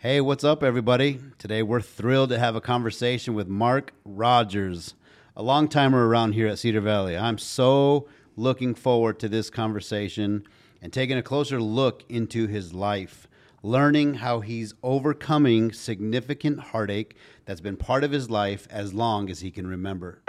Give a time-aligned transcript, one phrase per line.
[0.00, 1.18] Hey, what's up, everybody?
[1.38, 4.94] Today we're thrilled to have a conversation with Mark Rodgers,
[5.34, 7.18] a long timer around here at Cedar Valley.
[7.18, 8.06] I'm so
[8.36, 10.44] looking forward to this conversation
[10.80, 13.26] and taking a closer look into his life,
[13.60, 19.40] learning how he's overcoming significant heartache that's been part of his life as long as
[19.40, 20.22] he can remember.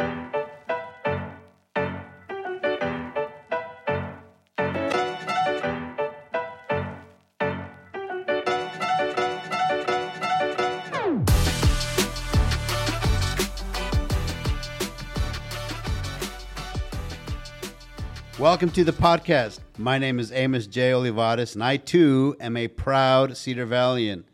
[18.59, 19.59] Welcome to the podcast.
[19.77, 20.91] My name is Amos J.
[20.91, 24.26] Olivares, and I too am a proud Cedar Valleyan.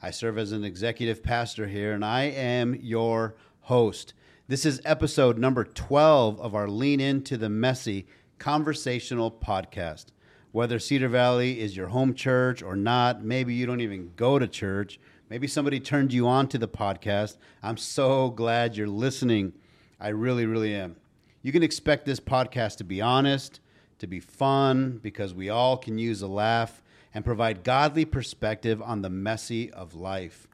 [0.00, 4.14] I serve as an executive pastor here, and I am your host.
[4.48, 8.06] This is episode number 12 of our Lean Into the Messy
[8.38, 10.06] conversational podcast.
[10.52, 14.48] Whether Cedar Valley is your home church or not, maybe you don't even go to
[14.48, 14.98] church,
[15.28, 17.36] maybe somebody turned you on to the podcast.
[17.62, 19.52] I'm so glad you're listening.
[20.00, 20.96] I really, really am.
[21.42, 23.60] You can expect this podcast to be honest,
[23.98, 26.82] to be fun, because we all can use a laugh
[27.14, 30.46] and provide godly perspective on the messy of life.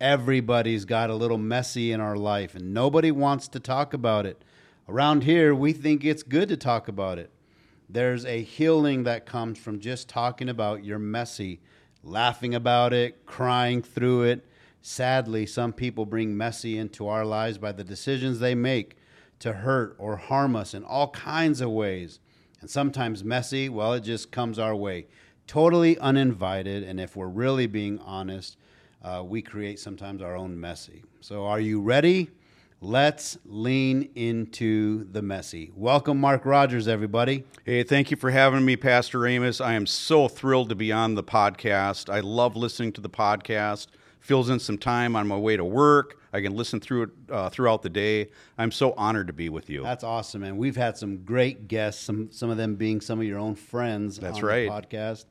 [0.00, 4.42] Everybody's got a little messy in our life, and nobody wants to talk about it.
[4.88, 7.30] Around here, we think it's good to talk about it.
[7.88, 11.60] There's a healing that comes from just talking about your messy,
[12.02, 14.46] laughing about it, crying through it.
[14.82, 18.96] Sadly, some people bring messy into our lives by the decisions they make
[19.40, 22.20] to hurt or harm us in all kinds of ways.
[22.60, 25.06] And sometimes messy, well, it just comes our way.
[25.46, 26.82] Totally uninvited.
[26.82, 28.56] And if we're really being honest,
[29.02, 31.04] uh, we create sometimes our own messy.
[31.20, 32.30] So, are you ready?
[32.80, 35.72] Let's lean into the messy.
[35.74, 37.44] Welcome, Mark Rodgers, everybody.
[37.64, 39.60] Hey, thank you for having me, Pastor Amos.
[39.60, 42.12] I am so thrilled to be on the podcast.
[42.12, 43.86] I love listening to the podcast
[44.26, 46.20] fills in some time on my way to work.
[46.32, 48.28] I can listen through it uh, throughout the day.
[48.58, 49.84] I'm so honored to be with you.
[49.84, 52.02] That's awesome, and we've had some great guests.
[52.02, 54.18] Some some of them being some of your own friends.
[54.18, 54.68] That's right.
[54.68, 55.26] podcast,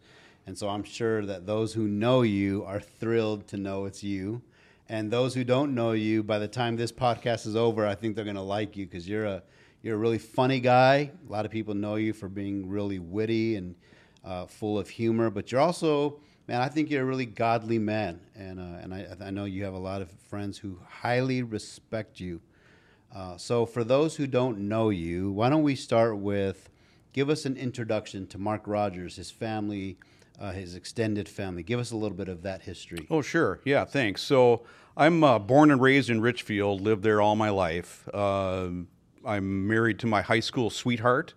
[0.48, 4.42] and so I'm sure that those who know you are thrilled to know it's you.
[4.88, 8.16] And those who don't know you, by the time this podcast is over, I think
[8.16, 9.44] they're going to like you because you're a
[9.82, 11.12] you're a really funny guy.
[11.28, 13.76] A lot of people know you for being really witty and
[14.24, 18.20] uh, full of humor, but you're also man, I think you're a really godly man,
[18.36, 22.20] and uh, and I, I know you have a lot of friends who highly respect
[22.20, 22.42] you.
[23.14, 26.70] Uh, so, for those who don't know you, why don't we start with
[27.14, 29.98] give us an introduction to Mark Rodgers, his family,
[30.40, 31.64] uh, his extended family.
[31.64, 33.08] Give us a little bit of that history.
[33.10, 33.62] Oh, sure.
[33.64, 34.22] Yeah, thanks.
[34.22, 34.64] So,
[34.98, 38.08] I'm uh, born and raised in Richfield, lived there all my life.
[38.14, 38.70] Uh,
[39.26, 41.34] I'm married to my high school sweetheart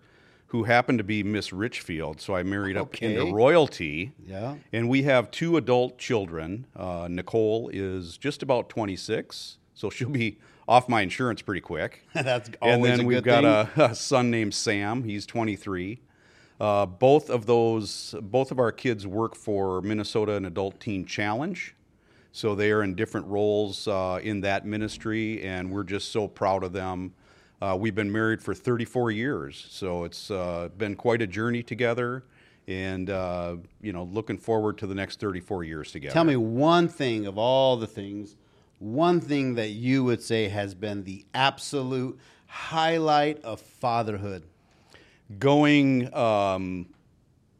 [0.49, 2.19] who happened to be Miss Richfield.
[2.19, 3.15] So I married up okay.
[3.15, 4.13] into royalty.
[4.25, 4.55] Yeah.
[4.73, 6.65] And we have two adult children.
[6.75, 12.03] Uh, Nicole is just about 26, so she'll be off my insurance pretty quick.
[12.13, 15.03] That's always And then we've got a, a, son named Sam.
[15.03, 15.99] He's 23.
[16.59, 21.75] Uh, both of those, both of our kids work for Minnesota and Adult Teen Challenge.
[22.31, 26.63] So they are in different roles uh, in that ministry, and we're just so proud
[26.63, 27.13] of them
[27.61, 32.23] uh, we've been married for 34 years, so it's uh, been quite a journey together,
[32.67, 36.13] and uh, you know, looking forward to the next 34 years together.
[36.13, 38.37] Tell me one thing of all the things,
[38.79, 42.17] one thing that you would say has been the absolute
[42.47, 44.43] highlight of fatherhood.
[45.37, 46.87] Going um,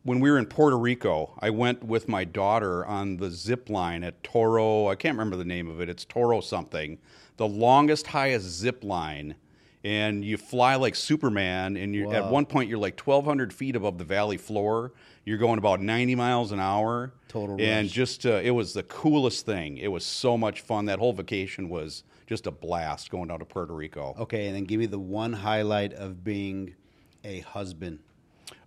[0.03, 4.03] when we were in Puerto Rico, I went with my daughter on the zip line
[4.03, 4.87] at Toro.
[4.87, 5.89] I can't remember the name of it.
[5.89, 6.97] It's Toro something,
[7.35, 9.35] the longest, highest zip line
[9.83, 11.77] and you fly like Superman.
[11.77, 14.93] And you at one point you're like 1,200 feet above the valley floor.
[15.25, 17.13] You're going about 90 miles an hour.
[17.27, 17.55] Total.
[17.59, 17.93] And rush.
[17.93, 19.77] just uh, it was the coolest thing.
[19.77, 20.85] It was so much fun.
[20.85, 24.15] That whole vacation was just a blast going down to Puerto Rico.
[24.19, 26.75] Okay, and then give me the one highlight of being
[27.23, 27.99] a husband.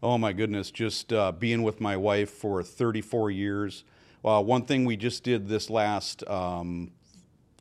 [0.03, 3.84] Oh my goodness, just uh, being with my wife for 34 years.
[4.25, 6.92] Uh, one thing we just did this last um,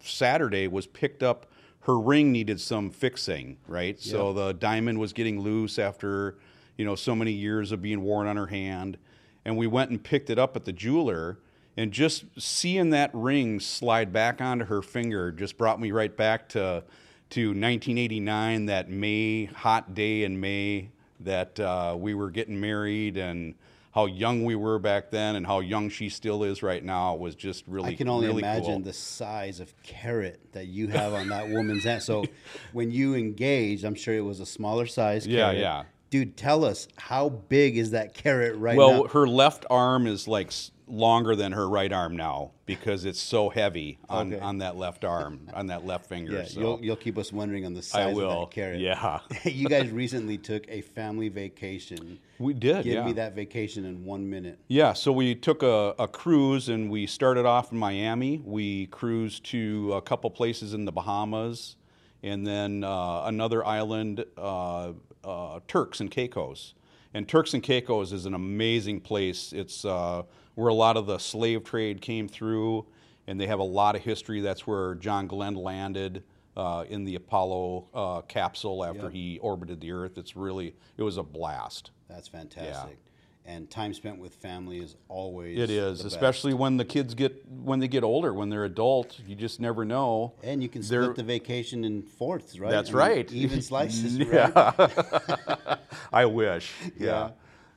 [0.01, 1.50] Saturday was picked up
[1.81, 3.99] her ring needed some fixing, right?
[3.99, 6.37] So the diamond was getting loose after,
[6.77, 8.97] you know, so many years of being worn on her hand.
[9.45, 11.39] And we went and picked it up at the jeweler.
[11.77, 16.49] And just seeing that ring slide back onto her finger just brought me right back
[16.49, 16.83] to
[17.31, 20.89] to 1989, that May hot day in May
[21.21, 23.55] that uh, we were getting married and
[23.91, 27.35] how young we were back then and how young she still is right now was
[27.35, 27.91] just really.
[27.91, 28.79] I can only really imagine cool.
[28.79, 32.01] the size of carat that you have on that woman's hand.
[32.01, 32.23] So
[32.71, 35.27] when you engaged, I'm sure it was a smaller size.
[35.31, 35.59] Yeah, carat.
[35.59, 35.83] yeah.
[36.11, 38.99] Dude, tell us how big is that carat right well, now?
[38.99, 40.51] Well, her left arm is like
[40.85, 44.41] longer than her right arm now because it's so heavy on, Okay.
[44.43, 46.33] on that left arm, on that left finger.
[46.33, 48.81] Yeah, so you'll you'll keep us wondering on the size of that carat.
[48.81, 49.21] Yeah.
[49.45, 52.19] you guys recently took a family vacation.
[52.39, 52.83] we did.
[52.83, 53.05] Give yeah.
[53.05, 54.59] me that vacation in one minute.
[54.67, 58.41] Yeah, so we took a, a cruise and we started off in Miami.
[58.43, 61.77] We cruised to a couple places in the Bahamas
[62.23, 64.91] and then uh, another island, uh,
[65.23, 66.73] uh, Turks and Caicos.
[67.13, 69.51] And Turks and Caicos is an amazing place.
[69.53, 70.23] It's uh,
[70.55, 72.85] where a lot of the slave trade came through,
[73.27, 74.41] and they have a lot of history.
[74.41, 76.23] That's where John Glenn landed
[76.55, 79.11] uh, in the Apollo uh, capsule after Yep.
[79.11, 80.17] he orbited the Earth.
[80.17, 81.91] It's really, it was a blast.
[82.09, 82.97] That's fantastic.
[83.43, 86.15] And time spent with family is always It is, the best.
[86.15, 89.19] especially when the kids get when they get older, when they're adult.
[89.27, 90.33] You just never know.
[90.43, 92.69] And you can They're- split the vacation in fourths, right?
[92.71, 93.31] That's I mean, right.
[93.33, 94.51] Even slices, right?
[96.13, 96.71] I wish.
[96.97, 97.31] Yeah.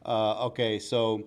[0.05, 1.25] Uh, okay, so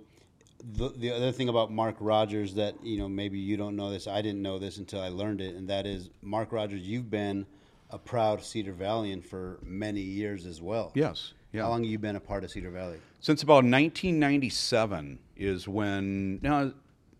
[0.73, 4.07] the, the other thing about Mark Rodgers that you know maybe you don't know this,
[4.07, 6.81] I didn't know this until I learned it, and that is Mark Rodgers.
[6.87, 7.45] You've been
[7.89, 10.91] a proud Cedar Valleyan for many years as well.
[10.93, 11.33] Yes.
[11.53, 11.63] Yeah.
[11.63, 12.97] How long have you been a part of Cedar Valley?
[13.19, 16.39] Since about 1997 is when.
[16.41, 16.73] No,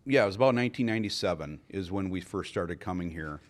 [0.06, 3.40] yeah, it was about 1997 is when we first started coming here.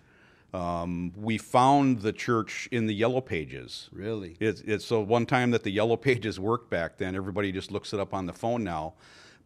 [0.55, 3.89] Um, we found the church in the Yellow Pages.
[3.93, 4.37] Really?
[4.41, 7.15] It's, it's so one time that the Yellow Pages worked back then.
[7.15, 8.95] Everybody just looks it up on the phone now.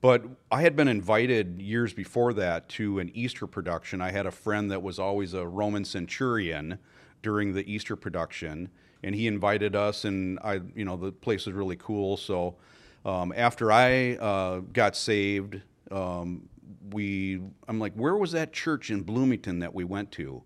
[0.00, 4.00] But I had been invited years before that to an Easter production.
[4.00, 6.78] I had a friend that was always a Roman centurion
[7.22, 8.68] during the Easter production,
[9.04, 10.04] and he invited us.
[10.04, 12.16] And I, you know, the place was really cool.
[12.16, 12.56] So
[13.04, 15.60] um, after I uh, got saved,
[15.90, 16.48] um,
[16.90, 20.42] we, I'm like, where was that church in Bloomington that we went to?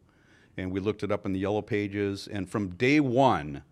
[0.56, 3.62] And we looked it up in the Yellow Pages, and from day one,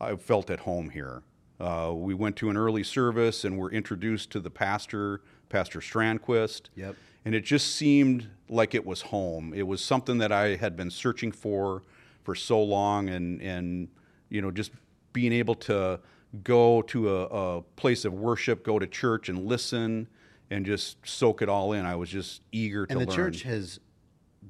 [0.00, 1.22] I felt at home here.
[1.60, 6.62] Uh, we went to an early service and were introduced to the pastor, Pastor Strandquist.
[6.74, 6.96] Yep.
[7.24, 9.54] And it just seemed like it was home.
[9.54, 11.82] It was something that I had been searching for
[12.22, 13.88] for so long, and and
[14.28, 14.72] you know just
[15.12, 15.98] being able to
[16.42, 17.22] go to a,
[17.58, 20.08] a place of worship, go to church and listen,
[20.50, 21.84] and just soak it all in.
[21.86, 23.16] I was just eager to And the learn.
[23.16, 23.80] church has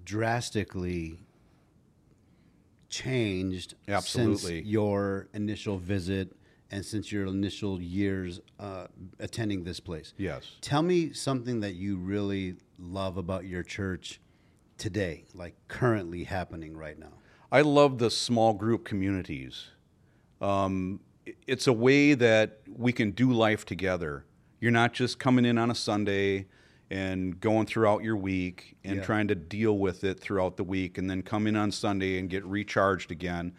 [0.04, 1.18] drastically
[2.88, 4.36] changed Absolutely.
[4.58, 6.36] since your initial visit
[6.70, 8.86] and since your initial years uh,
[9.18, 10.14] attending this place.
[10.16, 10.44] Yes.
[10.60, 14.20] Tell me something that you really love about your church
[14.78, 17.12] today, like currently happening right now.
[17.50, 19.66] I love the small group communities.
[20.40, 21.00] Um,
[21.46, 24.25] it's a way that we can do life together.
[24.61, 26.46] You're not just coming in on a Sunday
[26.90, 29.02] and going throughout your week and Yeah.
[29.02, 32.31] trying to deal with it throughout the week and then come in on Sunday and
[32.31, 33.52] get recharged again.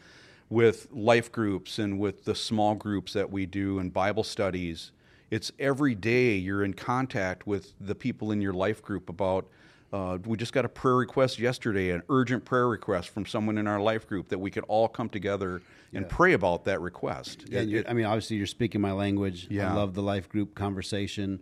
[0.49, 4.91] With life groups and with the small groups that we do and Bible studies,
[5.29, 9.49] it's every day you're in contact with the people in your life group about
[9.93, 13.67] uh, we just got a prayer request yesterday, an urgent prayer request from someone in
[13.67, 15.61] our life group that we could all come together
[15.93, 17.45] and pray about that request.
[17.49, 19.47] Yeah, It- you're, I mean, obviously, you're speaking my language.
[19.49, 19.71] Yeah.
[19.71, 21.41] I love the life group conversation.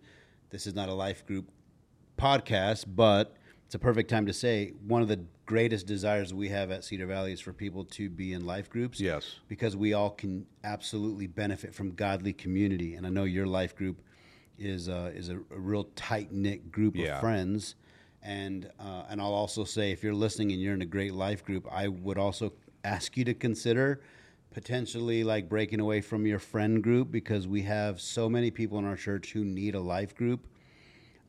[0.51, 1.49] This is not a life group
[2.17, 6.71] podcast, but it's a perfect time to say one of the greatest desires we have
[6.71, 8.99] at Cedar Valley is for people to be in life groups.
[8.99, 9.35] Yes.
[9.47, 12.95] Because we all can absolutely benefit from godly community.
[12.95, 14.01] And I know your life group
[14.57, 17.15] is, uh, is a, a real tight knit group Yeah.
[17.15, 17.75] of friends.
[18.25, 21.45] And, uh, and I'll also say, if you're listening and you're in a great life
[21.45, 22.53] group, I would also
[22.83, 24.01] ask you to consider
[24.51, 28.85] potentially like breaking away from your friend group because we have so many people in
[28.85, 30.47] our church who need a life group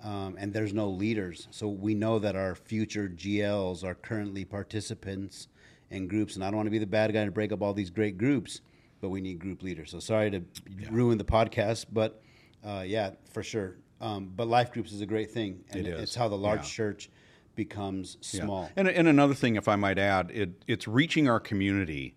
[0.03, 1.49] um, and there's no leaders.
[1.51, 5.49] So we know that our future GLs are currently participants
[5.91, 7.73] in groups, and I don't want to be the bad guy to break up all
[7.73, 8.61] these great groups,
[9.01, 9.91] but we need group leaders.
[9.91, 10.43] So sorry to
[10.91, 12.23] ruin the podcast, but
[12.65, 13.77] uh, yeah, for sure.
[14.01, 16.03] Um, but life groups is a great thing, and It is.
[16.03, 16.65] it's how the large Yeah.
[16.65, 17.11] church
[17.55, 18.45] becomes Yeah.
[18.45, 18.71] small.
[18.77, 22.15] And, and another thing, if I might add, it, it's reaching our community.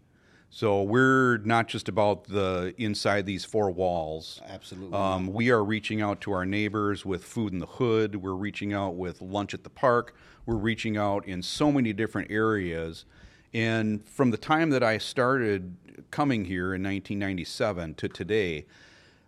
[0.51, 4.41] So we're not just about the inside these four walls.
[4.47, 4.97] Absolutely.
[4.97, 8.15] Um, we are reaching out to our neighbors with food in the hood.
[8.17, 10.15] We're reaching out with lunch at the park.
[10.47, 13.05] We're reaching out in so many different areas.
[13.53, 15.75] And from the time that I started
[16.11, 18.65] coming here in 1997 to today,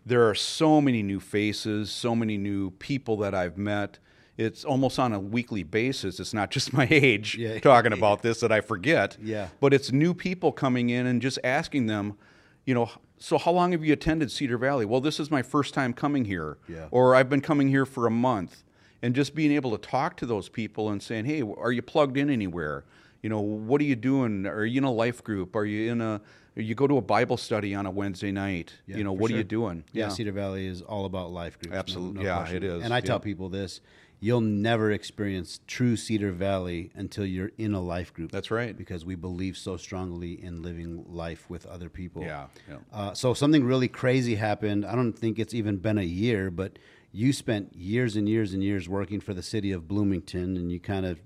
[0.06, 4.00] there are so many new faces, so many new people that I've met.
[4.38, 6.20] It's almost on a weekly basis.
[6.20, 7.60] It's not just my age Yeah.
[7.60, 9.18] talking about this that I forget.
[9.22, 9.50] Yeah.
[9.60, 12.18] But it's new people coming in and just asking them,
[12.66, 12.90] you know,
[13.20, 14.86] so how long have you attended Cedar Valley?
[14.86, 16.58] Well, this is my first time coming here.
[16.68, 16.88] Yeah.
[16.90, 18.64] Or I've been coming here for a month.
[19.04, 22.18] And just being able to talk to those people and saying, hey, are you plugged
[22.18, 22.84] in anywhere?
[23.22, 24.48] You know, what are you doing?
[24.48, 25.56] Are you in a life group?
[25.56, 26.22] Are you in a
[26.56, 28.74] you go to a Bible study on a Wednesday night?
[28.86, 29.84] Yeah, you know, what are you doing?
[29.94, 31.76] Yeah, Cedar Valley is all about life groups.
[31.76, 32.24] Absolutely.
[32.24, 32.58] no Yeah, question.
[32.58, 32.84] it is.
[32.84, 33.80] And I tell people this:
[34.20, 38.32] you'll never experience true Cedar Valley until you're in a life group.
[38.32, 38.76] That's right.
[38.76, 42.24] Because we believe so strongly in living life with other people.
[42.24, 42.78] Yeah, yeah.
[42.92, 44.84] Uh, so something really crazy happened.
[44.86, 46.80] I don't think it's even been a year, but
[47.14, 50.80] you spent years and years and years working for the city of Bloomington, and you
[50.80, 51.20] kind of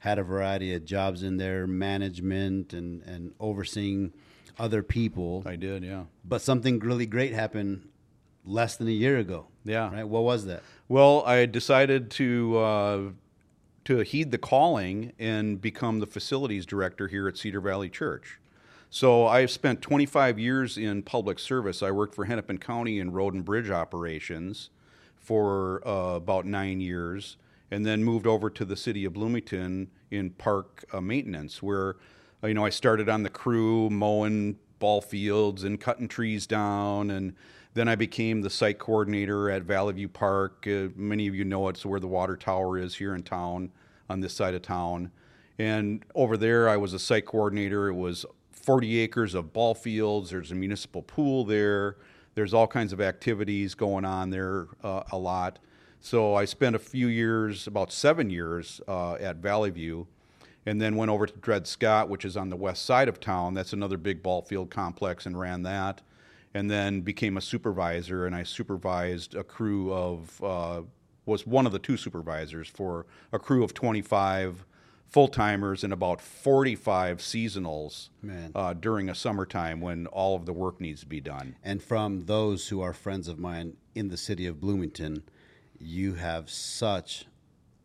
[0.00, 4.12] had a variety of jobs in there, management and and overseeing
[4.58, 5.42] other people.
[5.46, 5.82] I did.
[5.84, 6.04] Yeah.
[6.24, 7.88] But something really great happened
[8.44, 9.46] less than a year ago.
[9.64, 9.92] Yeah.
[9.92, 10.08] Right?
[10.08, 10.62] What was that?
[10.88, 13.00] Well, I decided to uh,
[13.84, 18.38] to heed the calling and become the facilities director here at Cedar Valley Church.
[18.92, 21.80] So I've spent 25 years in public service.
[21.82, 24.70] I worked for Hennepin County in road and bridge operations
[25.16, 27.36] for uh, about nine years,
[27.70, 31.96] and then moved over to the city of Bloomington in park uh, maintenance, where
[32.42, 37.10] uh, you know I started on the crew mowing ball fields and cutting trees down,
[37.10, 37.34] and
[37.74, 40.66] then I became the site coordinator at Valley View Park.
[40.66, 43.70] Uh, many of you know it's where the water tower is here in town,
[44.08, 45.12] on this side of town.
[45.58, 47.88] And over there, I was a site coordinator.
[47.88, 50.30] It was 40 acres of ball fields.
[50.30, 51.96] There's a municipal pool there.
[52.34, 55.58] There's all kinds of activities going on there uh, a lot.
[56.00, 60.06] So I spent a few years, about seven years, uh, at Valley View,
[60.64, 63.54] and then went over to Dred Scott, which is on the west side of town.
[63.54, 66.00] That's another big ball field complex, and ran that.
[66.54, 70.82] And then became a supervisor, and I supervised a crew of uh,
[71.26, 74.66] was one of the two supervisors for a crew of 25
[75.06, 78.08] full timers and about 45 seasonals
[78.54, 81.56] uh, during a summertime when all of the work needs to be done.
[81.64, 85.24] And from those who are friends of mine in the city of Bloomington,
[85.80, 87.26] you have such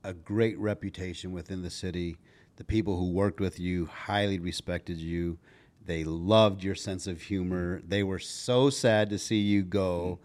[0.03, 2.17] a great reputation within the city.
[2.57, 5.37] The people who worked with you highly respected you.
[5.85, 7.81] They loved your sense of humor.
[7.87, 10.19] They were so sad to see you go.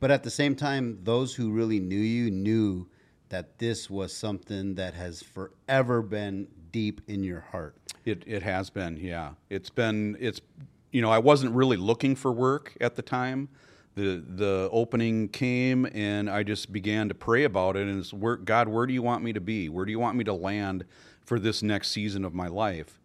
[0.00, 2.88] But at the same time, those who really knew you knew
[3.28, 7.76] that this was something that has forever been deep in your heart.
[8.04, 9.32] It it has been, yeah.
[9.50, 10.40] It's been it's
[10.92, 13.48] you know, I wasn't really looking for work at the time.
[13.96, 18.36] The the opening came and I just began to pray about it and it's where
[18.36, 19.68] God, where do you want me to be?
[19.70, 20.84] Where do you want me to land
[21.24, 23.00] for this next season of my life?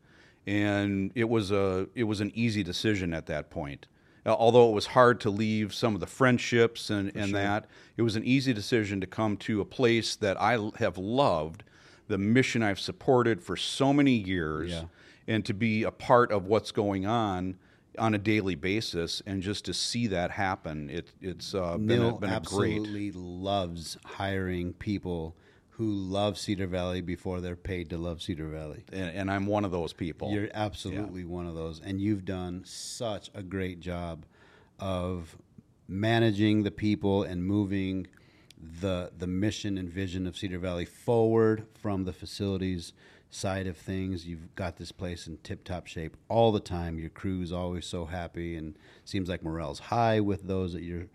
[0.45, 3.88] And it was a it was an easy decision at that point.
[4.25, 7.65] Although it was hard to leave some of the friendships and, and that,
[7.98, 11.63] it was an easy decision to come to a place that I have loved,
[12.07, 14.83] the mission I've supported for so many years Yeah.
[15.27, 17.55] and to be a part of what's going on
[17.98, 22.03] on a daily basis and just to see that happen it, it's uh, been, a,
[22.03, 25.36] Neil been a great absolutely loves hiring people
[25.71, 28.83] who love Cedar Valley before they're paid to love Cedar Valley.
[28.93, 32.63] and, and i'm one of those people You're absolutely one of those, and you've done
[32.65, 34.25] such a great job
[34.79, 35.36] of
[35.88, 38.07] managing the people and moving
[38.82, 42.94] the the mission and vision of Cedar Valley forward from the facilities
[43.30, 44.27] side of things.
[44.27, 47.00] You've got this place in tip top shape all the time.
[47.00, 48.75] Your crew's always so happy, and
[49.06, 51.08] seems like morale's high with those that you're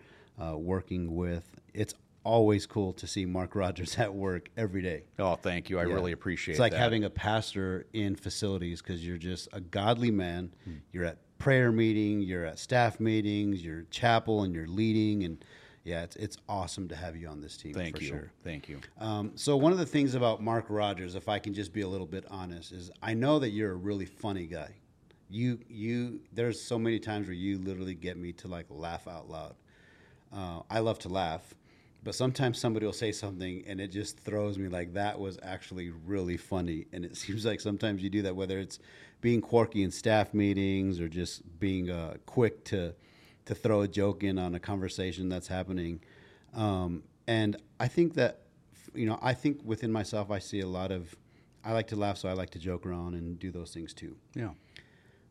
[0.43, 1.45] uh, working with.
[1.75, 5.05] It's always cool to see Mark Rodgers at work every day.
[5.19, 5.95] oh thank you i Yeah.
[5.95, 6.57] really appreciate it.
[6.57, 6.79] It's like that.
[6.81, 10.53] having a pastor in facilities because you're just a godly man.
[10.65, 10.73] Hmm.
[10.93, 15.23] You're at prayer meeting, you're at staff meetings, you're chapel, and you're leading.
[15.23, 15.45] And
[15.87, 17.73] yeah, it's it's awesome to have you on this team.
[17.73, 18.33] thank for you Sure.
[18.43, 21.73] thank you Um, so one of the things about Mark Rodgers, if I can just
[21.73, 24.75] be a little bit honest, is I know that you're a really funny guy.
[25.31, 29.31] You you there's so many times where you literally get me to like laugh out
[29.31, 29.55] loud.
[30.33, 31.55] Uh, I love to laugh,
[32.03, 35.91] but sometimes somebody will say something and it just throws me like that was actually
[35.91, 36.87] really funny.
[36.93, 38.81] And it seems like sometimes you do that, whether it's
[39.21, 42.93] being quirky in staff meetings or just being uh, quick to
[43.47, 46.01] to throw a joke in on a conversation that's happening.
[46.55, 48.43] Um, and I think that
[48.95, 51.15] you know, I think within myself, I see a lot of.
[51.65, 54.17] I like to laugh, so I like to joke around and do those things too.
[54.35, 54.51] yeah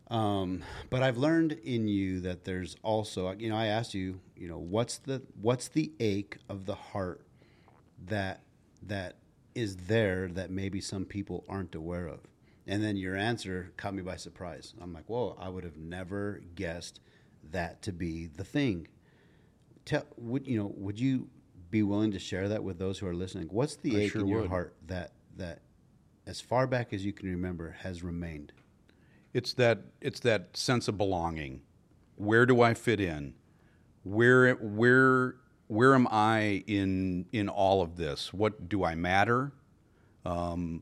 [0.09, 4.49] Um, but I've learned in you that there's also, you know, I asked you, you
[4.49, 7.21] know, what's the what's the ache of the heart
[8.07, 8.41] that
[8.83, 9.15] that
[9.55, 12.19] is there that maybe some people aren't aware of,
[12.67, 14.73] and then your answer caught me by surprise.
[14.81, 16.99] I'm like, whoa, I would have never guessed
[17.51, 18.87] that to be the thing.
[19.85, 20.73] Tell, would you know?
[20.75, 21.29] Would you
[21.69, 23.47] be willing to share that with those who are listening?
[23.49, 24.49] What's the I ache sure in your would.
[24.49, 25.61] heart that that,
[26.25, 28.51] as far back as you can remember, has remained?
[29.33, 31.59] it's that it's that sense of belonging
[32.15, 33.33] where do i fit in
[34.03, 35.35] where where
[35.67, 39.51] where am i in in all of this what do i matter
[40.25, 40.81] um,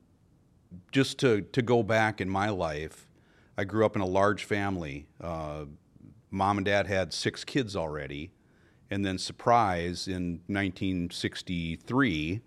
[0.91, 3.07] just to, to go back in my life,
[3.57, 5.07] I grew up in a large family.
[5.21, 5.65] Uh,
[6.33, 8.31] mom and dad had six kids already.
[8.89, 12.41] And then, surprise, in 1963,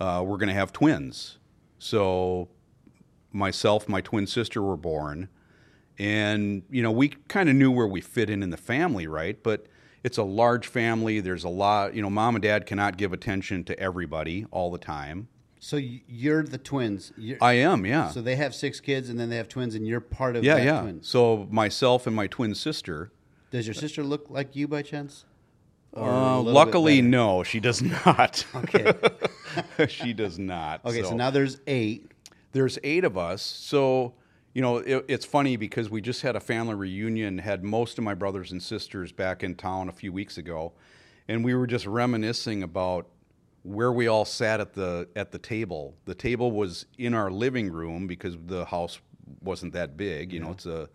[0.00, 1.38] uh, we're going to have twins.
[1.78, 2.48] So,
[3.32, 5.28] myself, my twin sister were born.
[5.98, 9.40] And, you know, we kind of knew where we fit in in the family, right?
[9.40, 9.66] But
[10.02, 11.20] it's a large family.
[11.20, 14.78] There's a lot, you know, mom and dad cannot give attention to everybody all the
[14.78, 15.28] time.
[15.60, 17.12] So you're the twins.
[17.16, 18.10] You're, I am, yeah.
[18.10, 20.58] so they have six kids, and then they have twins, and you're part of yeah,
[20.58, 20.82] yeah.
[20.82, 21.08] twins.
[21.08, 23.12] So myself and my twin sister.
[23.54, 25.26] Does your sister look like you by chance?
[25.96, 28.44] Uh, luckily, no, she does not.
[28.52, 28.92] Okay.
[29.88, 30.84] she does not.
[30.84, 31.14] Okay, so.
[31.14, 32.10] now there's eight.
[32.50, 33.42] there's eight of us.
[33.42, 34.14] So,
[34.54, 38.02] you know, it, it's funny because we just had a family reunion, had most of
[38.02, 40.72] my brothers and sisters back in town a few weeks ago,
[41.28, 43.06] and we were just reminiscing about
[43.62, 45.94] where we all sat at the at the table.
[46.06, 48.98] The table was in our living room because the house
[49.40, 50.32] wasn't that big.
[50.32, 50.88] You know, it's a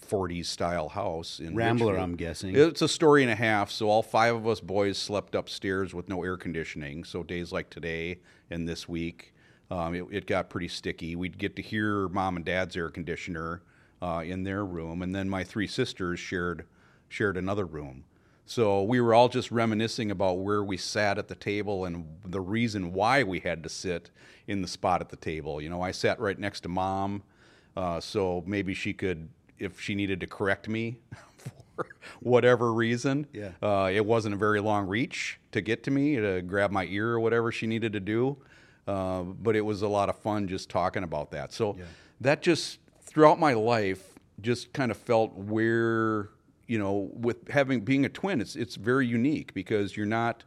[0.00, 2.02] 40s style house in Rambler, Richfield.
[2.02, 2.56] I'm guessing.
[2.56, 6.08] It's a story and a half, so all five of us boys slept upstairs with
[6.08, 7.04] no air conditioning.
[7.04, 9.34] So days like today and this week,
[9.70, 11.16] um, it, it got pretty sticky.
[11.16, 13.62] We'd get to hear mom and dad's air conditioner
[14.02, 16.66] uh, in their room, and then my three sisters shared
[17.08, 18.04] shared another room.
[18.48, 22.40] So we were all just reminiscing about where we sat at the table and the
[22.40, 24.10] reason why we had to sit
[24.46, 25.60] in the spot at the table.
[25.60, 27.24] You know, I sat right next to mom,
[27.76, 30.98] uh, so maybe she could, if she needed to correct me
[31.76, 31.86] for
[32.20, 33.26] whatever reason.
[33.32, 33.50] Yeah.
[33.62, 37.10] Uh, it wasn't a very long reach to get to me to grab my ear
[37.10, 38.36] or whatever she needed to do.
[38.86, 41.52] Uh, but it was a lot of fun just talking about that.
[41.52, 41.76] So
[42.20, 46.30] that just throughout my life just kind of felt where
[46.66, 50.44] you know with having being a twin it's it's very unique because you're not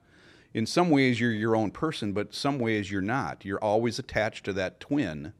[0.53, 4.45] in some ways you're your own person but some ways you're not you're always attached
[4.45, 5.33] to that twin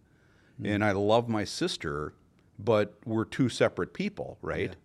[0.63, 2.13] and I love my sister
[2.60, 4.75] but we're two separate people right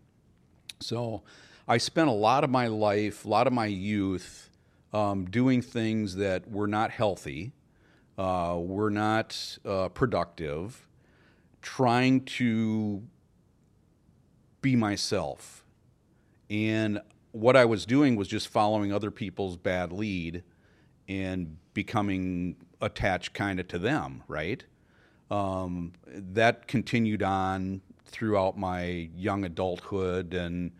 [0.80, 1.22] so
[1.66, 4.50] I spent a lot of my life, a lot of my youth,
[4.92, 7.52] um, doing things that were not healthy,
[8.18, 10.86] uh, were not uh, productive,
[11.62, 13.02] trying to
[14.60, 15.64] be myself.
[16.50, 17.00] And
[17.32, 20.42] what I was doing was just following other people's bad lead
[21.08, 24.64] and becoming attached kind of to them, right?
[25.30, 30.70] Um, that continued on throughout my young adulthood and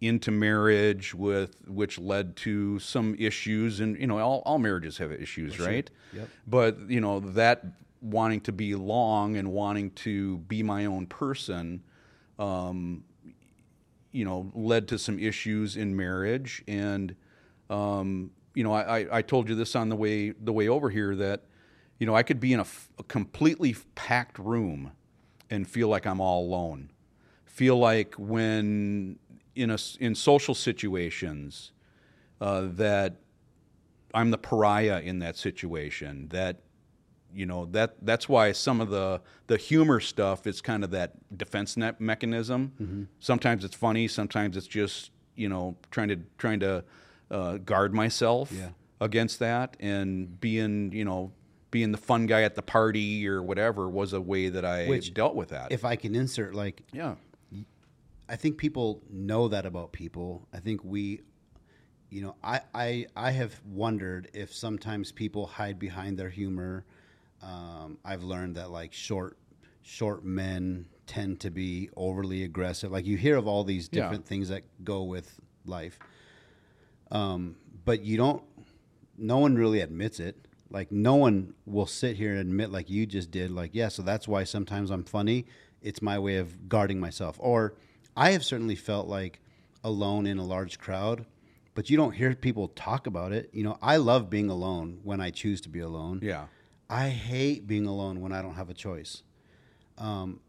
[0.00, 5.10] into marriage with which led to some issues and you know all, all marriages have
[5.10, 5.90] issues right?
[6.12, 6.28] Yep.
[6.46, 7.64] but you know that
[8.02, 11.82] wanting to be long and wanting to be my own person
[12.38, 13.02] um,
[14.12, 16.62] you know led to some issues in marriage.
[16.68, 17.16] And
[17.70, 20.90] um, you know I, I- I told you this on the way the way over
[20.90, 21.44] here that
[21.98, 24.92] you know I could be in a, f- a completely packed room
[25.50, 26.90] and feel like I'm all alone
[27.46, 29.18] feel like when
[29.54, 31.70] in a in social situations
[32.40, 33.16] uh, that
[34.12, 36.28] I'm the pariah in that situation.
[36.28, 36.58] That
[37.32, 41.12] you know that that's why some of the the humor stuff is kind of that
[41.36, 43.08] defense net mechanism.
[43.20, 44.08] Sometimes it's funny.
[44.08, 46.84] Sometimes it's just you know trying to trying to
[47.30, 48.70] uh, guard myself Yeah.
[49.00, 51.32] against that and being you know
[51.74, 55.12] being the fun guy at the party or whatever was a way that I Which,
[55.12, 55.72] dealt with that.
[55.72, 57.16] If I can insert, like, yeah.
[58.28, 60.46] I think people know that about people.
[60.52, 61.22] I think we,
[62.10, 66.84] you know, I, I, I have wondered if sometimes people hide behind their humor.
[67.42, 69.36] Um, I've learned that like short,
[69.82, 72.92] short men tend to be overly aggressive.
[72.92, 74.02] Like you hear of all these Yeah.
[74.04, 75.98] different things that go with life,
[77.10, 78.44] um, but you don't.
[79.18, 80.43] No one really admits it.
[80.74, 83.52] Like no one will sit here and admit, like you just did.
[83.52, 85.46] Like yeah, so that's why sometimes I'm funny.
[85.80, 87.36] It's my way of guarding myself.
[87.38, 87.74] Or
[88.16, 89.40] I have certainly felt like
[89.84, 91.26] alone in a large crowd,
[91.76, 93.50] but you don't hear people talk about it.
[93.52, 96.18] You know, I love being alone when I choose to be alone.
[96.20, 96.46] Yeah.
[96.90, 99.22] I hate being alone when I don't have a choice.
[99.96, 100.40] Um,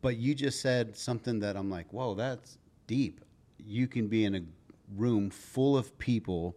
[0.00, 3.20] but you just said something that I'm like, whoa, that's deep.
[3.58, 4.42] You can be in a
[4.96, 6.56] room full of people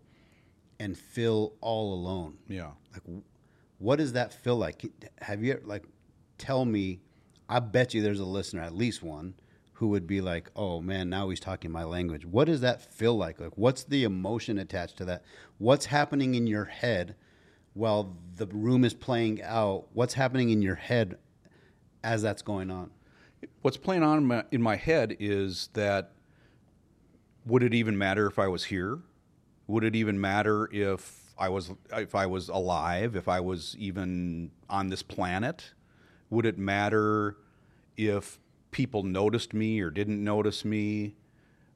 [0.80, 2.38] and feel all alone.
[2.48, 2.72] Yeah.
[2.96, 3.24] Like,
[3.78, 4.86] what does that feel like?
[5.20, 5.84] Have you like,
[6.38, 7.02] tell me?
[7.48, 9.36] I bet you there's a listener, at least one,
[9.74, 13.16] who would be like, "Oh man, now he's talking my language." What does that feel
[13.16, 13.40] like?
[13.40, 15.24] Like, what's the emotion attached to that?
[15.58, 17.16] What's happening in your head
[17.74, 19.88] while the room is playing out?
[19.94, 21.18] What's happening in your head
[22.04, 22.90] as that's going on?
[23.62, 26.14] What's playing on in my, in my head is that
[27.46, 29.00] would it even matter if I was here?
[29.68, 33.16] Would it even matter if I was if I was alive?
[33.16, 35.72] If I was even on this planet?
[36.30, 37.38] Would it matter
[37.98, 38.40] if
[38.72, 41.16] people noticed me or didn't notice me?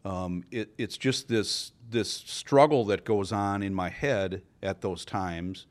[0.06, 5.04] Um, it, it's just this this struggle that goes on in my head at those
[5.04, 5.66] times,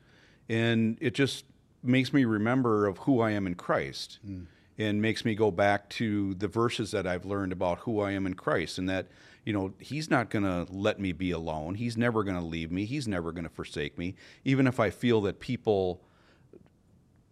[0.47, 1.45] and it just
[1.81, 4.45] makes me remember of who I am in Christ, mm.
[4.77, 8.27] and makes me go back to the verses that I've learned about who I am
[8.27, 9.07] in Christ, and that
[9.45, 11.75] you know He's not going to let me be alone.
[11.75, 12.85] He's never going to leave me.
[12.85, 16.01] He's never going to forsake me, even if I feel that people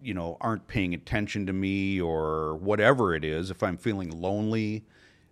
[0.02, 4.86] you know aren't paying attention to me or whatever it is if i'm feeling lonely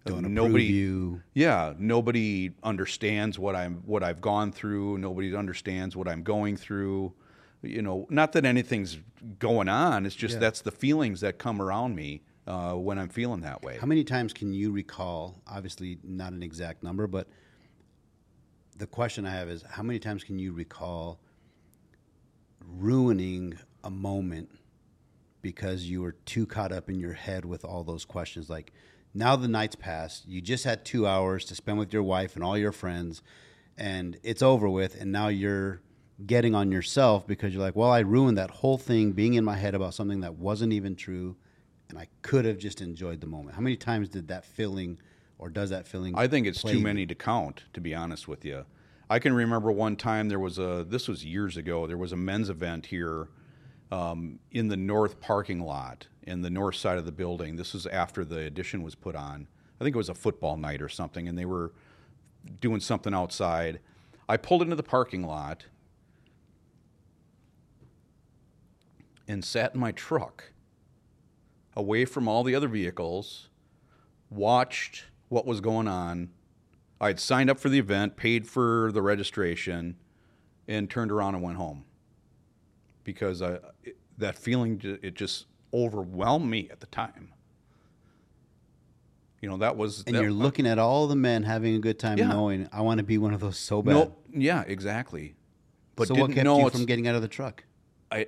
[0.05, 1.21] uh, don't nobody you.
[1.33, 4.99] Yeah, nobody understands what I'm what I've gone through.
[4.99, 7.13] Nobody understands what I'm going through.
[7.63, 8.99] You know, not that anything's
[9.39, 10.05] going on.
[10.05, 10.41] It's just yeah.
[10.41, 13.77] that's the feelings that come around me uh, when I'm feeling that way.
[13.79, 15.41] How many times can you recall?
[15.47, 17.27] Obviously, not an exact number, but
[18.77, 21.19] the question I have is: How many times can you recall
[22.60, 24.49] ruining a moment
[25.41, 28.71] because you were too caught up in your head with all those questions, like?
[29.15, 30.27] now the night's passed.
[30.27, 33.23] You just had two hours to spend with your wife and all your friends,
[33.77, 34.99] and it's over with.
[34.99, 35.81] And now you're
[36.25, 39.55] getting on yourself because you're like, well, I ruined that whole thing being in my
[39.55, 41.38] head about something that wasn't even true,
[41.89, 43.55] and I could have just enjoyed the moment.
[43.55, 44.99] How many times did that feeling,
[45.37, 46.13] or does that feeling?
[46.17, 47.63] I think it's too many to count.
[47.73, 48.65] To be honest with you,
[49.09, 50.85] I can remember one time there was a.
[50.87, 51.87] This was years ago.
[51.87, 53.29] There was a men's event here.
[53.91, 57.55] Um, in the north parking lot, in the north side of the building.
[57.55, 59.47] This was after the addition was put on.
[59.79, 61.71] I think it was a football night or something, and they were
[62.61, 63.79] doing something outside.
[64.27, 65.65] I pulled into the parking lot
[69.27, 70.51] and sat in my truck
[71.75, 73.49] away from all the other vehicles,
[74.29, 76.29] watched what was going on.
[76.99, 79.97] I'd signed up for the event, paid for the registration,
[80.67, 81.85] and turned around and went home
[83.03, 83.59] because I,
[84.17, 87.33] that feeling it just overwhelmed me at the time.
[89.41, 90.03] You know, that was.
[90.07, 92.27] And that, you're looking at all the men having a good time, yeah.
[92.27, 93.93] knowing I want to be one of those so bad.
[93.93, 95.35] No, yeah, exactly.
[95.95, 97.63] But so what kept you from getting out of the truck?
[98.11, 98.27] I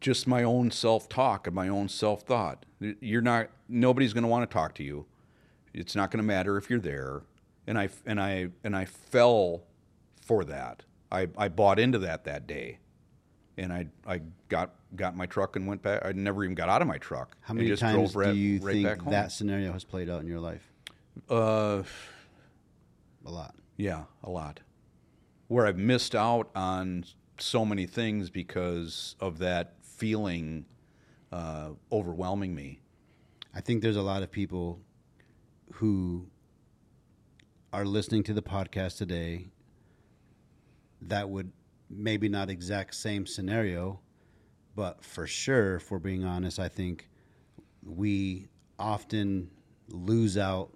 [0.00, 2.64] just my own self talk and my own self thought.
[3.00, 3.48] You're not.
[3.68, 5.06] Nobody's going to want to talk to you.
[5.74, 7.22] It's not going to matter if you're there.
[7.66, 9.62] And I and I and I fell
[10.20, 10.82] for that.
[11.10, 12.78] I I bought into that that day
[13.56, 16.04] and I I got got my truck and went back.
[16.04, 17.36] I never even got out of my truck.
[17.40, 20.70] How many times do you right think that scenario has played out in your life?
[21.28, 21.82] Uh,
[23.24, 23.54] a lot.
[23.76, 24.60] Yeah, a lot.
[25.48, 27.04] Where I've missed out on
[27.38, 30.64] so many things because of that feeling
[31.32, 32.80] uh, overwhelming me.
[33.54, 34.80] I think there's a lot of people
[35.74, 36.28] who
[37.72, 39.48] are listening to the podcast today
[41.00, 41.52] that would
[41.88, 44.00] maybe not exact same scenario,
[44.76, 47.08] but for sure, if we're being honest, I think
[47.82, 49.50] we often
[49.88, 50.70] lose out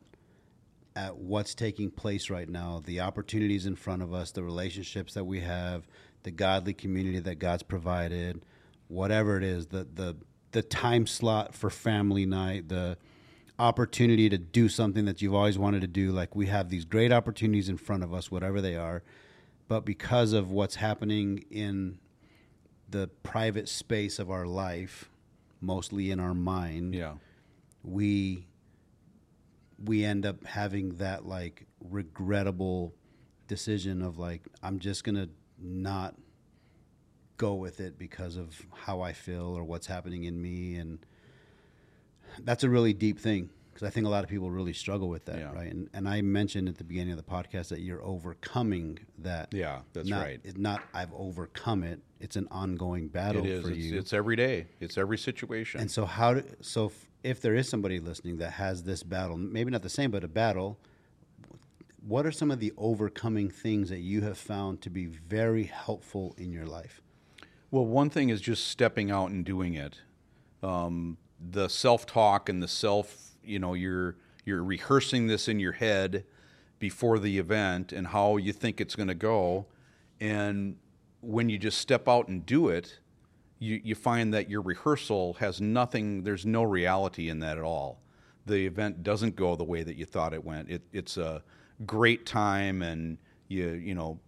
[0.95, 5.25] at what's taking place right now, the opportunities in front of us, the relationships that
[5.25, 5.87] we have,
[6.23, 8.45] the godly community that God's provided,
[8.88, 10.16] whatever it is, the the
[10.52, 12.96] the time slot for family night, the
[13.59, 16.12] opportunity to do something that you've always wanted to do.
[16.12, 19.02] Like we have these great opportunities in front of us, whatever they are,
[19.68, 21.98] but because of what's happening in
[22.88, 25.11] the private space of our life,
[25.61, 27.14] mostly in our mind, yeah,
[27.82, 28.46] we
[29.85, 32.94] we end up having that like regrettable
[33.48, 35.28] decision of like I'm just gonna
[35.59, 36.14] not
[37.37, 40.99] go with it because of how I feel or what's happening in me, and
[42.42, 45.27] that's a really deep thing because I think a lot of people really struggle with
[45.27, 45.53] that, yeah.
[45.53, 45.70] right?
[45.70, 49.53] And and I mentioned at the beginning of the podcast that you're overcoming that.
[49.53, 50.40] Yeah, that's not, right.
[50.44, 52.01] It's not I've overcome it.
[52.18, 53.62] It's an ongoing battle it is.
[53.62, 53.99] for it's, you.
[53.99, 54.68] It's every day.
[54.81, 55.81] It's every situation.
[55.81, 59.37] And so how do, so if, if there is somebody listening that has this battle,
[59.37, 60.79] maybe not the same, but a battle.
[62.01, 66.35] What are some of the overcoming things that you have found to be very helpful
[66.38, 67.03] in your life?
[67.70, 70.00] Well, one thing is just stepping out and doing it.
[70.62, 71.18] Um,
[71.50, 76.24] the self talk and the self you know you're you're rehearsing this in your head
[76.79, 79.66] before the event and how you think it's going to go.
[80.20, 80.76] And
[81.20, 83.00] when you just step out and do it
[83.59, 88.00] you, you find that your rehearsal has nothing there's no reality in that at all.
[88.46, 90.70] The event doesn't go the way that you thought it went.
[90.70, 91.42] It, it's a
[91.85, 94.18] great time and you you know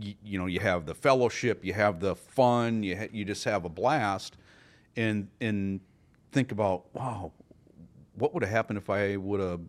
[0.00, 3.44] you, you know you have the fellowship you have the fun you ha- you just
[3.44, 4.36] have a blast
[4.96, 5.80] and and
[6.32, 7.32] think about wow
[8.14, 9.60] what would have happened if I would have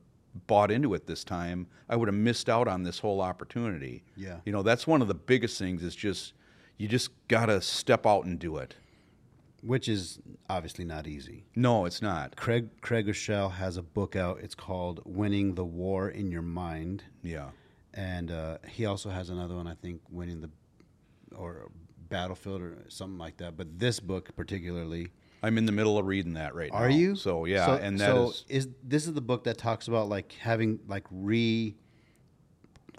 [0.47, 1.67] bought into it this time?
[1.87, 4.03] I would have missed out on this whole opportunity.
[4.17, 4.39] Yeah.
[4.45, 6.33] You know, that's one of the biggest things is just
[6.77, 8.75] you just got to step out and do it.
[9.61, 11.45] which is obviously not easy.
[11.55, 12.35] No, it's not.
[12.35, 14.39] Craig Craig Groeschel has a book out.
[14.41, 17.51] It's called "Winning the War in Your Mind," Yeah.
[17.93, 19.67] And uh, he also has another one.
[19.67, 20.49] I think "Winning the"
[21.35, 21.69] or
[22.09, 23.55] "Battlefield" or something like that.
[23.57, 25.09] But this book particularly,
[25.41, 26.77] I'm in the middle of reading that right now.
[26.79, 27.15] are you?
[27.15, 30.09] So yeah, So- and that so is is this is the book that talks about
[30.09, 31.75] like having like re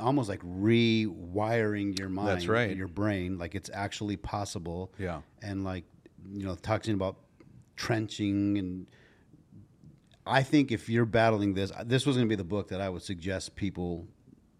[0.00, 2.76] almost like rewiring your mind That's right.
[2.76, 5.20] your brain like it's actually possible Yeah.
[5.40, 5.84] and like
[6.32, 7.16] you know talking about
[7.76, 8.86] trenching and
[10.26, 12.88] i think if you're battling this this was going to be the book that i
[12.88, 14.08] would suggest people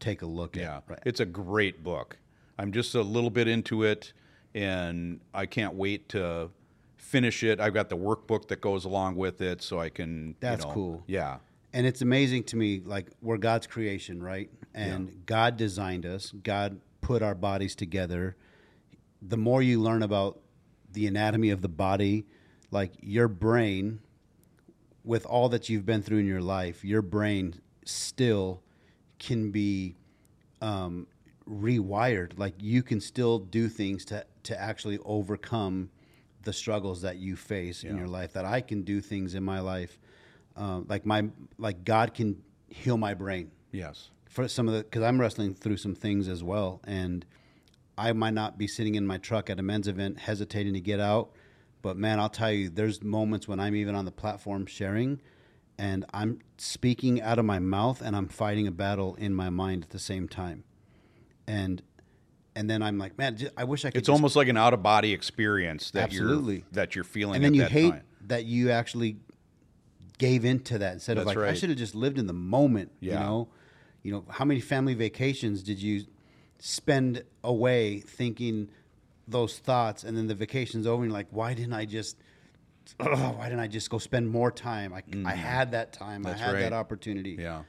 [0.05, 2.19] take a look yeah, at right it's a great book.
[2.59, 4.13] I'm just a little bit into it,
[4.55, 6.51] and I can't wait to
[6.97, 7.59] finish it.
[7.61, 10.29] I've got the workbook that goes along with it, so I can.
[10.29, 11.05] you That's know- cool.
[11.07, 11.39] Yeah.
[11.73, 16.81] and it's amazing to me like we're god's creation right and god designed us god
[17.01, 18.37] put our bodies together
[19.21, 20.39] the more you learn about
[20.93, 22.27] the anatomy of the body
[22.71, 23.99] like your brain
[25.03, 28.63] with all that you've been through in your life your brain still
[29.19, 29.97] can be
[30.61, 31.07] um,
[31.49, 32.39] rewired.
[32.39, 35.91] Like you can still do things to to actually overcome
[36.43, 39.61] the struggles that you face in your life that i can do things in my
[39.61, 39.99] life
[40.59, 41.25] uh, like my
[41.57, 42.37] like god can
[42.75, 43.51] heal my brain.
[43.73, 44.11] Yes.
[44.29, 47.25] for some of the because I'm wrestling through some things as well, and
[47.97, 51.01] I might not be sitting in my truck at a men's event hesitating to get
[51.01, 51.31] out,
[51.83, 55.21] but man, I'll tell you, there's moments when I'm even on the platform sharing,
[55.79, 59.85] and I'm speaking out of my mouth and I'm fighting a battle in my mind
[59.85, 60.65] at the same time,
[61.47, 61.83] and
[62.57, 63.99] and then I'm like, man, I wish I could.
[63.99, 66.57] It's almost like an out of body experience that Absolutely.
[66.57, 67.37] you're that you're feeling.
[67.37, 68.03] and then you that hate time.
[68.27, 69.17] that you actually
[70.19, 72.93] gave into that instead of That's like I should have just lived in the moment.
[73.01, 73.49] You know,
[74.03, 76.05] you know how many family vacations did you
[76.59, 78.71] spend away thinking
[79.27, 82.17] those thoughts, and then the vacation's over, and you're like, why didn't I just?
[83.01, 84.93] Ugh, why didn't I just go spend more time?
[84.93, 86.23] I, I had that time.
[86.23, 87.37] That's I had that opportunity.
[87.39, 87.63] Yeah.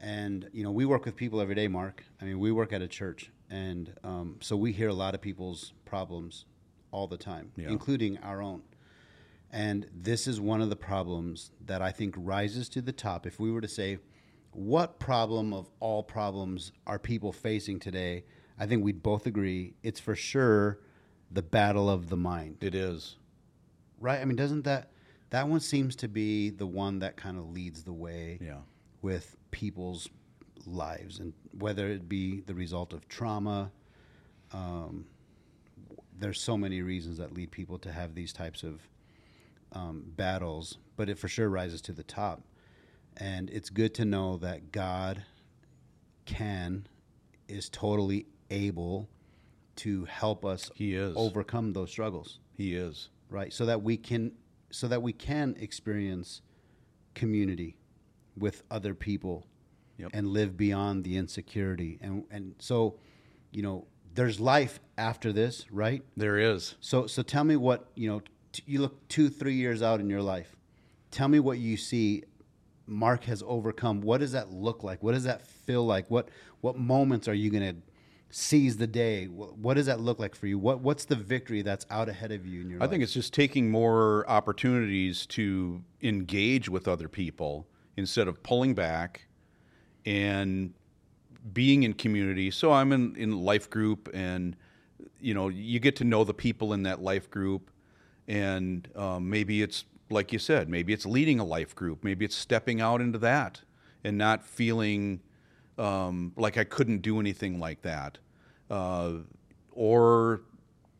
[0.00, 2.04] And you know, we work with people every day, Mark.
[2.20, 5.20] I mean, we work at a church, and um, so we hear a lot of
[5.20, 6.46] people's problems
[6.90, 7.68] all the time, Yeah.
[7.68, 8.62] including our own.
[9.52, 13.26] And this is one of the problems that I think rises to the top.
[13.26, 13.98] If we were to say,
[14.52, 18.24] what problem of all problems are people facing today?
[18.58, 20.80] I think we'd both agree it's for sure
[21.30, 23.16] the battle of the mind It is.
[24.00, 24.20] Right?
[24.20, 24.90] I mean, doesn't that
[25.30, 28.60] that one seems to be the one that kind of leads the way Yeah.
[29.02, 30.08] with people's
[30.66, 33.70] lives, and whether it be the result of trauma.
[34.52, 35.06] Um,
[36.18, 38.80] there's so many reasons that lead people to have these types of
[39.72, 42.42] um, battles, but it for sure rises to the top.
[43.16, 45.22] And it's good to know that God
[46.26, 46.86] can,
[47.48, 49.08] is totally able
[49.76, 51.14] to help us He is.
[51.16, 53.08] overcome those struggles He is.
[53.30, 53.52] Right?
[53.52, 54.32] So that we can
[54.70, 56.42] so that we can experience
[57.14, 57.76] community
[58.36, 59.46] with other people
[59.98, 60.10] Yep.
[60.14, 61.98] and live beyond the insecurity.
[62.00, 62.98] And and so
[63.50, 66.02] you know there's life after this right?
[66.16, 66.74] There is.
[66.80, 70.08] so so tell me what you know t- you look 2 3 years out in
[70.08, 70.56] your life.
[71.10, 72.24] Tell me what you see
[72.86, 74.00] mark has overcome.
[74.00, 75.02] What does that look like?
[75.02, 76.10] What does that feel like?
[76.10, 76.28] What
[76.62, 77.82] what moments are you going to
[78.30, 79.26] seize the day?
[79.26, 80.58] What, what does that look like for you?
[80.58, 82.90] What what's the victory that's out ahead of you in your I life?
[82.90, 87.66] think it's just taking more opportunities to engage with other people
[87.96, 89.26] instead of pulling back
[90.06, 90.72] and
[91.52, 92.50] being in community.
[92.50, 94.56] So I'm in, in life group and
[95.18, 97.70] you know, you get to know the people in that life group
[98.26, 102.34] and um, maybe it's like you said, maybe it's leading a life group, maybe it's
[102.34, 103.62] stepping out into that
[104.02, 105.20] and not feeling
[105.80, 108.18] um, like I couldn't do anything like that.
[108.70, 109.12] Uh,
[109.72, 110.42] or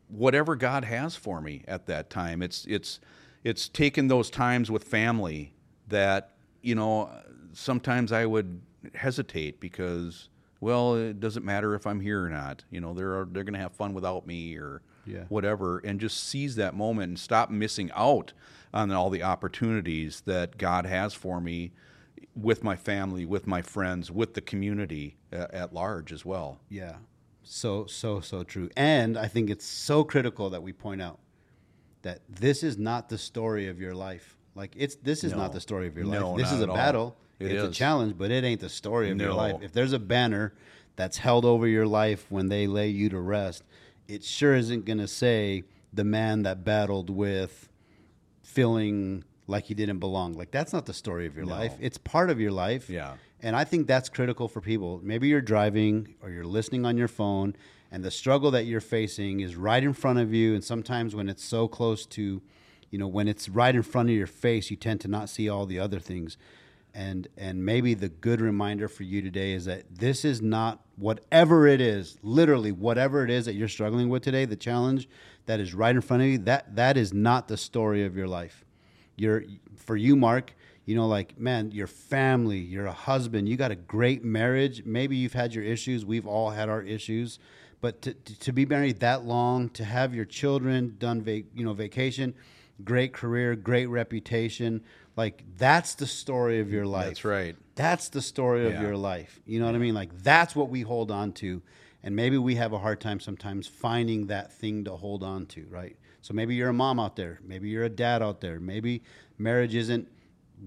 [0.09, 2.41] whatever God has for me at that time.
[2.41, 2.99] It's it's
[3.43, 5.53] it's taken those times with family
[5.87, 7.09] that you know
[7.53, 8.61] sometimes I would
[8.95, 12.63] hesitate because well it doesn't matter if I'm here or not.
[12.71, 15.25] You know they're they're going to have fun without me or Yeah.
[15.29, 18.33] whatever and just seize that moment and stop missing out
[18.73, 21.71] on all the opportunities that God has for me
[22.35, 26.59] with my family, with my friends, with the community at, at large as well.
[26.69, 26.95] Yeah.
[27.43, 28.69] So, so, so true.
[28.77, 31.19] And I think it's so critical that we point out
[32.03, 34.37] that this is not the story of your life.
[34.55, 35.39] Like it's this is No.
[35.39, 36.37] not the story of your No, life.
[36.41, 37.17] This not is a battle.
[37.39, 39.55] It it's a challenge, but it ain't the story of your life.
[39.61, 40.53] If there's a banner
[40.95, 43.63] that's held over your life when they lay you to rest,
[44.07, 45.63] it sure isn't going to say
[45.93, 47.69] the man that battled with
[48.43, 50.33] feeling like you didn't belong.
[50.33, 51.51] Like that's not the story of your No.
[51.53, 51.75] life.
[51.79, 52.89] It's part of your life.
[52.89, 53.15] Yeah.
[53.41, 54.99] And I think that's critical for people.
[55.03, 57.55] Maybe you're driving or you're listening on your phone
[57.91, 61.27] and the struggle that you're facing is right in front of you and sometimes when
[61.29, 62.41] it's so close to
[62.89, 65.47] you know, when it's right in front of your face, you tend to not see
[65.47, 66.35] all the other things.
[66.93, 71.65] And and maybe the good reminder for you today is that this is not whatever
[71.67, 75.07] it is, literally whatever it is that you're struggling with today, the challenge
[75.45, 78.27] that is right in front of you, that that is not the story of your
[78.27, 78.65] life.
[79.21, 79.43] You're
[79.75, 80.53] for you, Mark,
[80.85, 84.83] you know, like, man, your family, you're a husband, you got a great marriage.
[84.83, 86.03] Maybe you've had your issues.
[86.03, 87.37] We've all had our issues.
[87.81, 91.73] But to, to be married that long, to have your children done, va- you know,
[91.73, 92.33] vacation,
[92.83, 94.83] great career, great reputation,
[95.15, 97.05] like that's the story of your life.
[97.05, 97.55] That's right.
[97.75, 99.39] That's the story of your life.
[99.45, 99.93] You know what I mean?
[99.93, 101.61] Like that's what we hold on to.
[102.03, 105.65] And maybe we have a hard time sometimes finding that thing to hold on to,
[105.69, 105.95] right?
[106.21, 109.03] So maybe you're a mom out there, maybe you're a dad out there, maybe
[109.37, 110.07] marriage isn't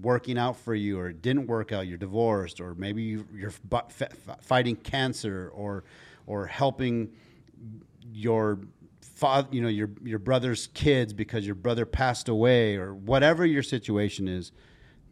[0.01, 3.53] working out for you or it didn't work out, you're divorced, or maybe you, you're
[3.63, 5.83] bu- f- f- fighting cancer or
[6.27, 7.11] or helping
[8.11, 8.59] your
[9.01, 13.63] father, you know, your your brother's kids because your brother passed away or whatever your
[13.63, 14.51] situation is.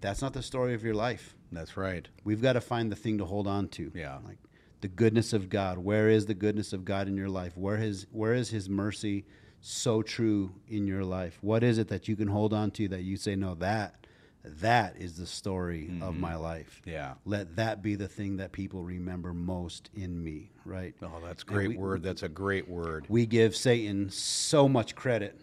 [0.01, 1.35] That's not the story of your life.
[1.51, 2.07] That's right.
[2.25, 3.91] We've got to find the thing to hold on to.
[3.95, 4.17] Yeah.
[4.25, 4.39] Like
[4.81, 5.77] the goodness of God.
[5.77, 7.55] Where is the goodness of God in your life?
[7.55, 9.25] Where his where is his mercy
[9.65, 11.37] so true in your life?
[11.41, 14.03] What is it that you can hold on to that you say, no, that
[14.43, 16.81] that is the story of my life.
[16.81, 16.89] Mm-hmm.
[16.89, 17.13] Yeah.
[17.25, 20.93] Let that be the thing that people remember most in me, right?
[21.01, 22.03] Oh, that's a great we- word.
[22.03, 23.05] That's a great word.
[23.07, 25.39] we give Satan so much credit.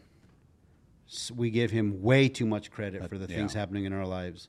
[1.34, 3.60] We give him way too much credit for the things yeah.
[3.60, 4.48] happening in our lives.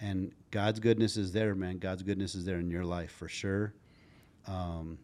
[0.00, 1.78] And God's goodness is there, man.
[1.78, 3.74] God's goodness is there in your life for sure.
[4.48, 4.98] Um,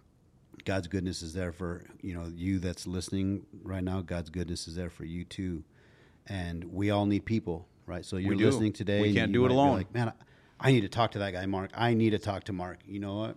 [0.64, 4.00] God's goodness is there for you know you that's listening right now.
[4.02, 5.64] God's goodness is there for you too,
[6.26, 8.04] and we all need people, right?
[8.04, 9.00] So you're listening today.
[9.00, 9.76] We can't do it alone.
[9.76, 11.70] Like, man, I, I need to talk to that guy, Mark.
[11.74, 12.80] I need to talk to Mark.
[12.86, 13.36] You know what?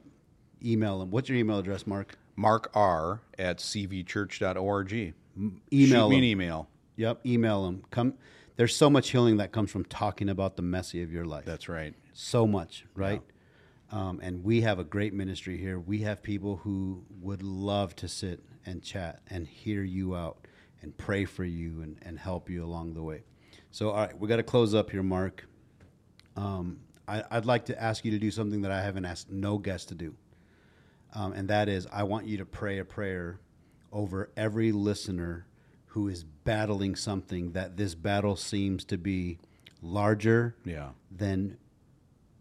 [0.63, 1.11] Email him.
[1.11, 2.17] What's your email address, Mark?
[2.35, 4.93] Mark R at cvchurch.org.
[4.93, 6.11] Email Shoot me him.
[6.11, 6.69] an email.
[6.95, 7.83] Yep, email them.
[7.91, 8.13] Come.
[8.55, 11.45] There's so much healing that comes from talking about the messy of your life.
[11.45, 11.95] That's right.
[12.13, 13.21] so much, right?
[13.93, 15.79] Um, and we have a great ministry here.
[15.79, 20.47] We have people who would love to sit and chat and hear you out
[20.81, 23.21] and pray for you and, and help you along the way.
[23.69, 25.45] So, all right, we got to close up here, Mark.
[26.35, 29.59] Um, I, I'd like to ask you to do something that I haven't asked no
[29.59, 30.15] guest to do,
[31.13, 33.39] um, and that is I want you to pray a prayer
[33.91, 35.45] over every listener
[35.87, 39.37] who is battling something that this battle seems to be
[39.83, 40.89] larger Yeah.
[41.11, 41.57] than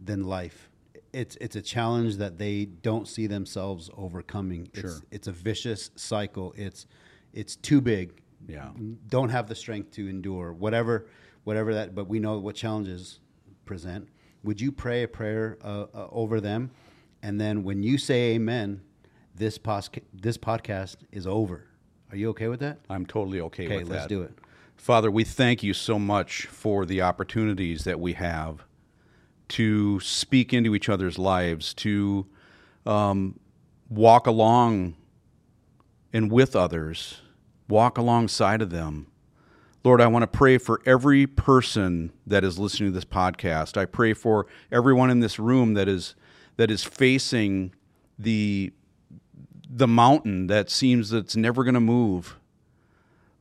[0.00, 0.70] than life.
[1.12, 4.68] It's it's a challenge that they don't see themselves overcoming.
[4.74, 5.02] It's, Sure.
[5.10, 6.54] it's a vicious cycle.
[6.56, 6.86] It's
[7.32, 8.20] it's too big.
[8.48, 8.70] Yeah.
[9.08, 11.06] Don't have the strength to endure whatever
[11.44, 11.94] whatever that.
[11.94, 13.20] But we know what challenges
[13.64, 14.08] present.
[14.44, 16.70] Would you pray a prayer uh, uh, over them,
[17.22, 18.80] and then when you say Amen,
[19.34, 21.66] this pos- this podcast is over.
[22.10, 22.78] Are you okay with that?
[22.90, 24.08] I'm totally okay, Okay, with let's that.
[24.08, 24.32] do it.
[24.76, 28.64] Father, we thank you so much for the opportunities that we have
[29.48, 32.26] to speak into each other's lives, to
[32.86, 33.38] um,
[33.88, 34.96] walk along
[36.12, 37.20] and with others,
[37.68, 39.06] walk alongside of them.
[39.84, 43.76] Lord, I want to pray for every person that is listening to this podcast.
[43.76, 46.14] I pray for everyone in this room that is
[46.56, 47.74] that is facing
[48.18, 48.72] the
[49.68, 52.38] the mountain that seems that it's never going to move.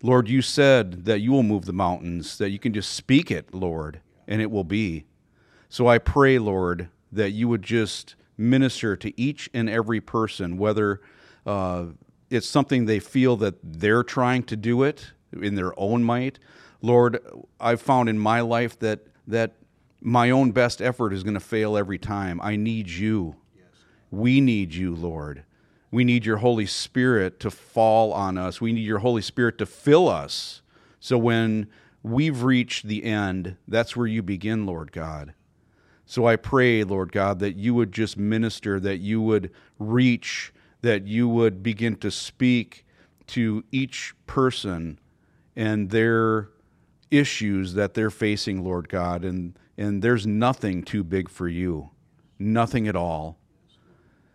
[0.01, 3.53] Lord, you said that you will move the mountains, that you can just speak it,
[3.53, 5.05] Lord, and it will be.
[5.71, 10.99] So I pray, Lord, that you would just minister to each and every person, whether
[11.45, 11.86] uh,
[12.29, 16.39] it's something they feel that they're trying to do it in their own might.
[16.81, 17.19] Lord,
[17.57, 19.53] I've found in my life that that
[20.01, 22.41] my own best effort is going to fail every time.
[22.41, 23.38] I need you.
[24.10, 25.45] We need you, Lord.
[25.89, 28.60] We need your Holy Spirit to fall on us.
[28.60, 30.63] We need your Holy Spirit to fill us.
[30.99, 31.67] So when
[32.03, 35.34] we've reached the end, that's where you begin, Lord God.
[36.12, 41.08] So I pray, Lord God, that you would just minister, that you would reach, that
[41.08, 42.86] you would begin to speak
[43.28, 45.00] to each person
[45.56, 46.50] and their
[47.12, 49.24] issues that they're facing, Lord God.
[49.24, 51.91] And, and there's nothing too big for you,
[52.38, 53.38] nothing at all.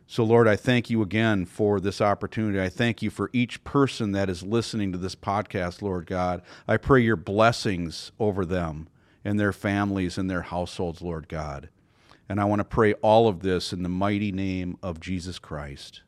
[0.07, 2.59] So, Lord, I thank you again for this opportunity.
[2.59, 6.41] I thank you for each person that is listening to this podcast, Lord God.
[6.66, 8.89] I pray your blessings over them
[9.27, 11.68] and their families and their households, Lord God.
[12.29, 16.03] And I want to pray all of this in the mighty name of Jesus Christ.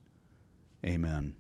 [0.87, 1.35] Amen.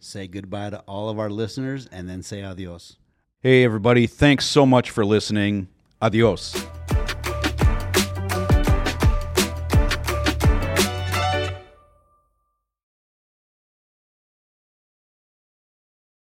[0.00, 2.96] Say goodbye to all of our listeners, and then say adios.
[3.40, 4.06] Hey, everybody.
[4.06, 5.68] Thanks so much for listening.
[6.00, 6.64] Adios.